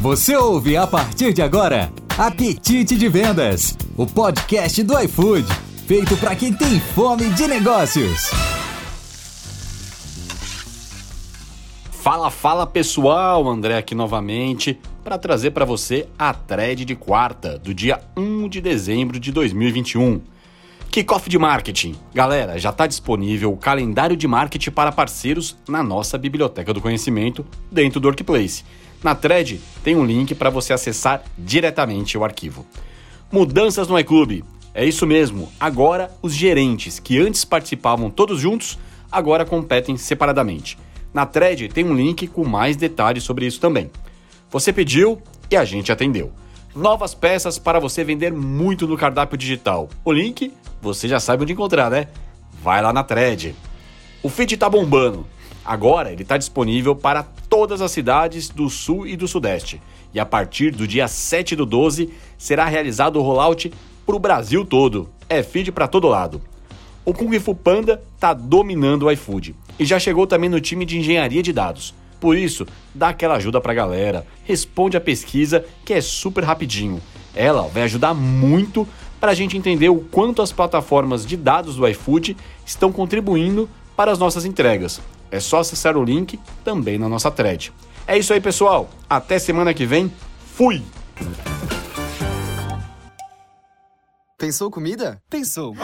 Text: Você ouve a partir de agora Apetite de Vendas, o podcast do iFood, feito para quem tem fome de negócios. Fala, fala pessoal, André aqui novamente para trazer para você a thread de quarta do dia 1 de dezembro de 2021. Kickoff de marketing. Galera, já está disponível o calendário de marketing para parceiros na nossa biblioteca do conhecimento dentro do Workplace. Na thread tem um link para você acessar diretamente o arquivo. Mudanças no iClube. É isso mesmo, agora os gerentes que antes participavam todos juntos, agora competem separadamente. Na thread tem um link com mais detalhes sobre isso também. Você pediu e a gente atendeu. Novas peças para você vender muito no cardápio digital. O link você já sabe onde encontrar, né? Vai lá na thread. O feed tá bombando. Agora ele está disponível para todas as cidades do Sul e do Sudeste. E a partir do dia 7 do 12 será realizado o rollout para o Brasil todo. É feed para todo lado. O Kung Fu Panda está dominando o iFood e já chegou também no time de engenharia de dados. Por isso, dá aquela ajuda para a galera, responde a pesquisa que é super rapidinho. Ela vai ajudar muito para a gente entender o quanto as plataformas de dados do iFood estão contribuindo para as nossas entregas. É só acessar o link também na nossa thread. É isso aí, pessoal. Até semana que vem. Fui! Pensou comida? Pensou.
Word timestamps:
Você 0.00 0.36
ouve 0.36 0.76
a 0.76 0.86
partir 0.86 1.32
de 1.32 1.42
agora 1.42 1.92
Apetite 2.16 2.94
de 2.96 3.08
Vendas, 3.08 3.76
o 3.96 4.06
podcast 4.06 4.80
do 4.84 4.96
iFood, 4.96 5.44
feito 5.88 6.16
para 6.18 6.36
quem 6.36 6.52
tem 6.52 6.78
fome 6.78 7.28
de 7.30 7.48
negócios. 7.48 8.30
Fala, 11.90 12.30
fala 12.30 12.64
pessoal, 12.64 13.48
André 13.48 13.76
aqui 13.76 13.92
novamente 13.92 14.78
para 15.02 15.18
trazer 15.18 15.50
para 15.50 15.64
você 15.64 16.06
a 16.16 16.32
thread 16.32 16.84
de 16.84 16.94
quarta 16.94 17.58
do 17.58 17.74
dia 17.74 18.00
1 18.16 18.48
de 18.48 18.60
dezembro 18.60 19.18
de 19.18 19.32
2021. 19.32 20.20
Kickoff 20.98 21.30
de 21.30 21.38
marketing. 21.38 21.94
Galera, 22.12 22.58
já 22.58 22.70
está 22.70 22.84
disponível 22.84 23.52
o 23.52 23.56
calendário 23.56 24.16
de 24.16 24.26
marketing 24.26 24.72
para 24.72 24.90
parceiros 24.90 25.56
na 25.68 25.80
nossa 25.80 26.18
biblioteca 26.18 26.74
do 26.74 26.80
conhecimento 26.80 27.46
dentro 27.70 28.00
do 28.00 28.08
Workplace. 28.08 28.64
Na 29.00 29.14
thread 29.14 29.60
tem 29.84 29.94
um 29.94 30.04
link 30.04 30.34
para 30.34 30.50
você 30.50 30.72
acessar 30.72 31.22
diretamente 31.38 32.18
o 32.18 32.24
arquivo. 32.24 32.66
Mudanças 33.30 33.86
no 33.86 33.96
iClube. 33.96 34.42
É 34.74 34.84
isso 34.84 35.06
mesmo, 35.06 35.48
agora 35.60 36.10
os 36.20 36.34
gerentes 36.34 36.98
que 36.98 37.16
antes 37.16 37.44
participavam 37.44 38.10
todos 38.10 38.40
juntos, 38.40 38.76
agora 39.08 39.44
competem 39.44 39.96
separadamente. 39.96 40.76
Na 41.14 41.24
thread 41.24 41.68
tem 41.68 41.84
um 41.84 41.94
link 41.94 42.26
com 42.26 42.44
mais 42.44 42.74
detalhes 42.76 43.22
sobre 43.22 43.46
isso 43.46 43.60
também. 43.60 43.88
Você 44.50 44.72
pediu 44.72 45.22
e 45.48 45.56
a 45.56 45.64
gente 45.64 45.92
atendeu. 45.92 46.32
Novas 46.78 47.12
peças 47.12 47.58
para 47.58 47.80
você 47.80 48.04
vender 48.04 48.32
muito 48.32 48.86
no 48.86 48.96
cardápio 48.96 49.36
digital. 49.36 49.88
O 50.04 50.12
link 50.12 50.52
você 50.80 51.08
já 51.08 51.18
sabe 51.18 51.42
onde 51.42 51.52
encontrar, 51.52 51.90
né? 51.90 52.06
Vai 52.62 52.80
lá 52.80 52.92
na 52.92 53.02
thread. 53.02 53.52
O 54.22 54.28
feed 54.28 54.56
tá 54.56 54.70
bombando. 54.70 55.26
Agora 55.64 56.12
ele 56.12 56.22
está 56.22 56.36
disponível 56.38 56.94
para 56.94 57.24
todas 57.24 57.82
as 57.82 57.90
cidades 57.90 58.48
do 58.48 58.70
Sul 58.70 59.08
e 59.08 59.16
do 59.16 59.26
Sudeste. 59.26 59.82
E 60.14 60.20
a 60.20 60.24
partir 60.24 60.70
do 60.70 60.86
dia 60.86 61.08
7 61.08 61.56
do 61.56 61.66
12 61.66 62.12
será 62.38 62.66
realizado 62.66 63.16
o 63.16 63.22
rollout 63.22 63.72
para 64.06 64.14
o 64.14 64.20
Brasil 64.20 64.64
todo. 64.64 65.10
É 65.28 65.42
feed 65.42 65.72
para 65.72 65.88
todo 65.88 66.06
lado. 66.06 66.40
O 67.04 67.12
Kung 67.12 67.36
Fu 67.40 67.56
Panda 67.56 68.00
está 68.14 68.32
dominando 68.32 69.06
o 69.06 69.10
iFood 69.10 69.52
e 69.80 69.84
já 69.84 69.98
chegou 69.98 70.28
também 70.28 70.48
no 70.48 70.60
time 70.60 70.86
de 70.86 70.96
engenharia 70.96 71.42
de 71.42 71.52
dados. 71.52 71.92
Por 72.20 72.36
isso, 72.36 72.66
dá 72.94 73.08
aquela 73.08 73.36
ajuda 73.36 73.60
para 73.60 73.72
a 73.72 73.74
galera, 73.74 74.26
responde 74.44 74.96
a 74.96 75.00
pesquisa 75.00 75.64
que 75.84 75.92
é 75.92 76.00
super 76.00 76.42
rapidinho. 76.44 77.00
Ela 77.34 77.62
vai 77.62 77.84
ajudar 77.84 78.14
muito 78.14 78.86
para 79.20 79.32
a 79.32 79.34
gente 79.34 79.56
entender 79.56 79.88
o 79.88 80.00
quanto 80.00 80.42
as 80.42 80.52
plataformas 80.52 81.24
de 81.24 81.36
dados 81.36 81.76
do 81.76 81.86
iFood 81.86 82.36
estão 82.64 82.92
contribuindo 82.92 83.68
para 83.96 84.10
as 84.10 84.18
nossas 84.18 84.44
entregas. 84.44 85.00
É 85.30 85.40
só 85.40 85.58
acessar 85.60 85.96
o 85.96 86.04
link 86.04 86.38
também 86.64 86.98
na 86.98 87.08
nossa 87.08 87.30
thread. 87.30 87.72
É 88.06 88.16
isso 88.16 88.32
aí, 88.32 88.40
pessoal. 88.40 88.88
Até 89.08 89.38
semana 89.38 89.74
que 89.74 89.84
vem. 89.84 90.10
Fui! 90.54 90.82
Pensou 94.38 94.70
comida? 94.70 95.20
Pensou. 95.28 95.74